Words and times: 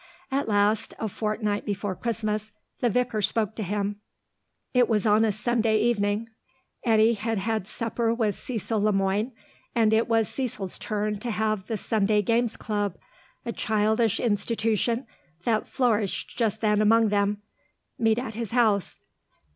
At 0.31 0.47
last, 0.47 0.95
a 0.97 1.07
fortnight 1.07 1.63
before 1.63 1.93
Christmas, 1.93 2.51
the 2.79 2.89
vicar 2.89 3.21
spoke 3.21 3.53
to 3.53 3.61
him. 3.61 3.97
It 4.73 4.89
was 4.89 5.05
on 5.05 5.23
a 5.23 5.31
Sunday 5.31 5.79
evening. 5.79 6.27
Eddy 6.83 7.13
had 7.13 7.37
had 7.37 7.67
supper 7.67 8.11
with 8.11 8.35
Cecil 8.35 8.81
Le 8.81 8.91
Moine, 8.91 9.31
as 9.75 9.93
it 9.93 10.07
was 10.07 10.27
Cecil's 10.27 10.79
turn 10.79 11.19
to 11.19 11.29
have 11.29 11.67
the 11.67 11.77
Sunday 11.77 12.23
Games 12.23 12.57
Club, 12.57 12.95
a 13.45 13.51
childish 13.53 14.19
institution 14.19 15.05
that 15.43 15.67
flourished 15.67 16.35
just 16.35 16.61
then 16.61 16.81
among 16.81 17.09
them, 17.09 17.43
meet 17.99 18.17
at 18.17 18.33
his 18.33 18.53
house. 18.53 18.97